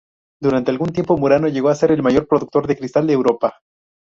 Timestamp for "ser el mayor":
1.75-2.27